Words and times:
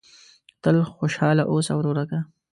تل 0.61 0.75
خوشاله 0.95 1.43
اوسه 1.51 1.73
ورورکه! 1.75 2.19